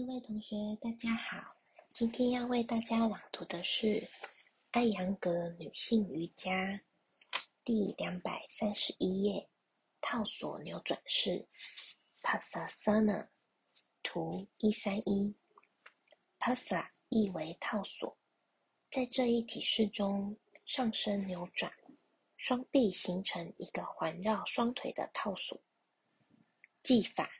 [0.00, 1.56] 各位同学，大家好。
[1.92, 3.86] 今天要为大家朗读的是
[4.70, 6.50] 《艾扬格女性瑜伽》
[7.62, 9.46] 第两百三十一页，
[10.00, 11.46] 套索扭转式
[12.22, 13.28] （Pasasana）。
[14.02, 15.34] 图一三一。
[16.38, 18.16] Pasa 意为套索，
[18.90, 21.70] 在这一体式中，上身扭转，
[22.38, 25.60] 双臂形成一个环绕双腿的套索。
[26.82, 27.30] 技法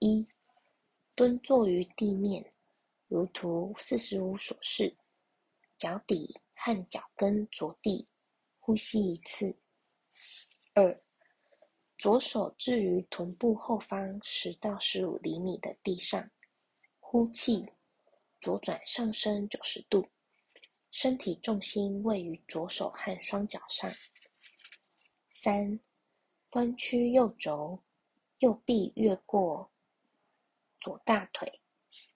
[0.00, 0.26] 一。
[1.16, 2.52] 蹲坐于地面，
[3.06, 4.96] 如图四十五所示，
[5.78, 8.08] 脚底和脚跟着地，
[8.58, 9.56] 呼吸一次。
[10.74, 11.00] 二，
[11.96, 16.28] 左手置于臀部后方十到十五厘米的地上，
[16.98, 17.64] 呼气，
[18.40, 20.08] 左转上身九十度，
[20.90, 23.88] 身体重心位于左手和双脚上。
[25.30, 25.78] 三，
[26.50, 27.84] 弯曲右肘，
[28.38, 29.70] 右臂越过。
[30.84, 31.62] 左大腿，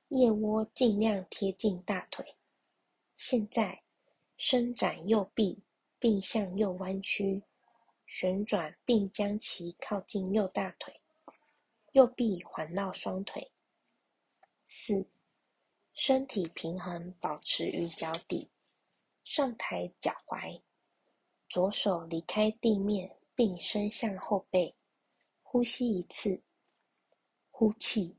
[0.08, 2.36] 腋窝尽量贴近大腿。
[3.16, 3.82] 现在，
[4.36, 5.64] 伸展右臂，
[5.98, 7.42] 并向右弯曲，
[8.04, 11.00] 旋转并将其靠近右大腿。
[11.92, 13.50] 右臂环绕双腿。
[14.66, 15.08] 四，
[15.94, 18.50] 身体平衡，保持于脚底，
[19.24, 20.60] 上抬脚踝，
[21.48, 24.76] 左手离开地面，并伸向后背。
[25.42, 26.42] 呼吸一次，
[27.50, 28.17] 呼气。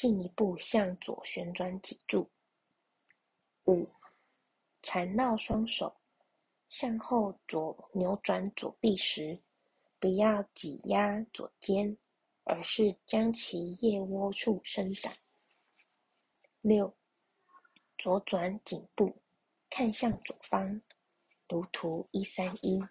[0.00, 2.30] 进一步向左旋转脊柱。
[3.66, 3.86] 五，
[4.80, 5.94] 缠绕双手，
[6.70, 9.38] 向后左扭转左臂时，
[9.98, 11.98] 不要挤压左肩，
[12.44, 15.14] 而是将其腋窝处伸展。
[16.62, 16.96] 六，
[17.98, 19.20] 左转颈部，
[19.68, 20.80] 看向左方，
[21.46, 22.82] 如图一三一。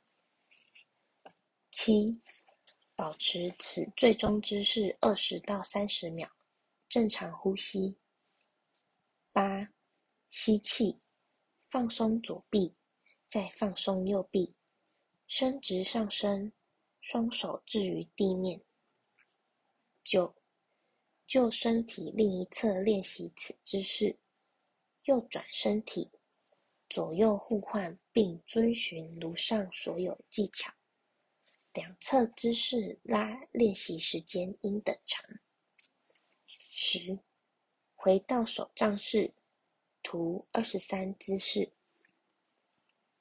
[1.72, 2.22] 七，
[2.96, 6.30] 保持此最终姿势二十到三十秒。
[6.90, 7.96] 正常呼吸。
[9.32, 9.72] 八，
[10.32, 11.00] 吸气，
[11.68, 12.74] 放松左臂，
[13.28, 14.56] 再放松右臂，
[15.28, 16.52] 伸直上身，
[17.00, 18.60] 双手置于地面。
[20.04, 20.36] 九，
[21.28, 24.18] 就身体另一侧练习此姿势，
[25.04, 26.10] 右转身体，
[26.90, 30.74] 左右互换，并遵循如上所有技巧。
[31.74, 35.24] 两侧姿势拉练习时间应等长。
[36.92, 37.20] 十，
[37.96, 39.32] 回到手杖式，
[40.02, 41.72] 图二十三姿势。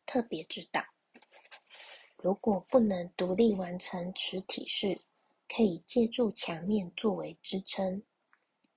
[0.06, 0.82] 特别指导：
[2.16, 4.98] 如果不能独立完成此体式，
[5.46, 8.02] 可以借助墙面作为支撑。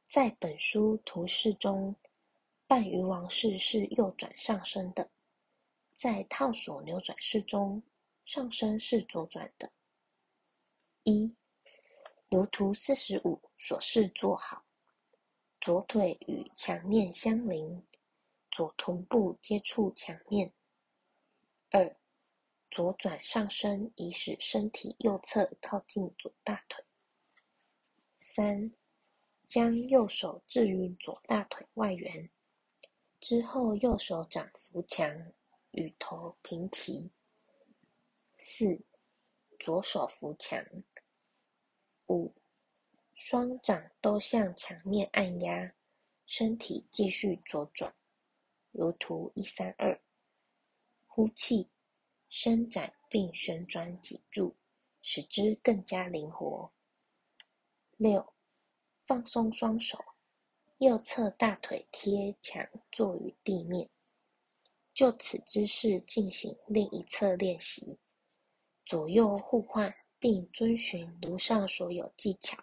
[0.10, 1.96] 在本书图示中，
[2.68, 5.06] 半鱼王式是右转上升的；
[5.96, 7.82] 在套索扭转式中，
[8.26, 9.72] 上身是左转的。
[11.04, 11.34] 一，
[12.30, 14.66] 如图四十五所示做好。
[15.62, 17.84] 左腿与墙面相邻，
[18.50, 20.52] 左臀部接触墙面。
[21.70, 21.96] 二，
[22.72, 26.84] 左转上身，以使身体右侧靠近左大腿。
[28.18, 28.74] 三，
[29.46, 32.28] 将右手置于左大腿外缘，
[33.20, 35.32] 之后右手掌扶墙，
[35.70, 37.12] 与头平齐。
[38.40, 38.82] 四，
[39.60, 40.66] 左手扶墙。
[42.08, 42.34] 五。
[43.24, 45.72] 双掌都向墙面按压，
[46.26, 47.94] 身体继续左转，
[48.72, 50.02] 如图一三二。
[51.06, 51.70] 呼气，
[52.30, 54.56] 伸展并旋转脊柱，
[55.04, 56.74] 使之更加灵活。
[57.96, 58.34] 六，
[59.06, 60.04] 放松双手，
[60.80, 63.88] 右侧大腿贴墙坐于地面。
[64.96, 68.00] 就此姿势进行另一侧练习，
[68.84, 72.58] 左右互换，并遵循如上所有技巧。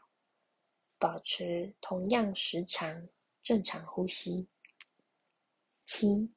[0.98, 3.08] 保持同样时长，
[3.42, 4.48] 正常呼吸。
[5.84, 6.28] 七，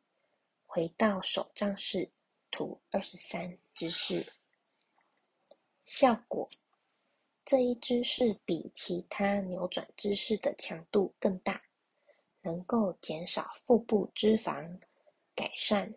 [0.65, 2.11] 回到手杖式，
[2.51, 4.25] 图二十三姿势。
[5.83, 6.47] 效果：
[7.43, 11.61] 这一姿势比其他扭转姿势的强度更大，
[12.41, 14.79] 能够减少腹部脂肪，
[15.35, 15.93] 改善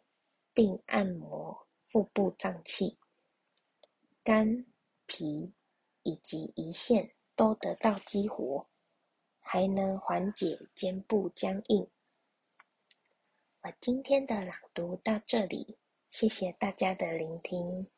[0.52, 2.99] 并按摩腹部脏器，
[4.25, 4.66] 肝、
[5.06, 5.52] 脾
[6.02, 7.13] 以及胰腺。
[7.36, 8.66] 都得到激活，
[9.40, 11.88] 还能缓解肩部僵硬。
[13.62, 15.78] 我今天的朗读到这里，
[16.10, 17.88] 谢谢大家的聆听。